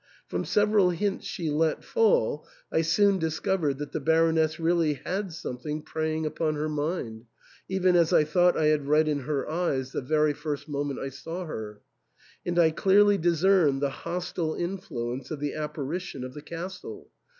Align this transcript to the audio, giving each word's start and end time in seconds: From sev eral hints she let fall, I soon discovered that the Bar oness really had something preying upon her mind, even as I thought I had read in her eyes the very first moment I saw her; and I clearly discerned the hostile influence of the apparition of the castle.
From 0.27 0.45
sev 0.45 0.69
eral 0.69 0.95
hints 0.95 1.27
she 1.27 1.51
let 1.51 1.83
fall, 1.83 2.47
I 2.71 2.81
soon 2.81 3.19
discovered 3.19 3.77
that 3.77 3.91
the 3.91 3.99
Bar 3.99 4.31
oness 4.31 4.57
really 4.57 4.93
had 4.95 5.31
something 5.31 5.83
preying 5.83 6.25
upon 6.25 6.55
her 6.55 6.67
mind, 6.67 7.25
even 7.69 7.95
as 7.95 8.11
I 8.11 8.23
thought 8.23 8.57
I 8.57 8.65
had 8.65 8.87
read 8.87 9.07
in 9.07 9.19
her 9.19 9.47
eyes 9.47 9.91
the 9.91 10.01
very 10.01 10.33
first 10.33 10.67
moment 10.67 10.99
I 10.99 11.09
saw 11.09 11.45
her; 11.45 11.81
and 12.43 12.57
I 12.57 12.71
clearly 12.71 13.19
discerned 13.19 13.79
the 13.83 13.91
hostile 13.91 14.55
influence 14.55 15.29
of 15.29 15.39
the 15.39 15.53
apparition 15.53 16.23
of 16.23 16.33
the 16.33 16.41
castle. 16.41 17.11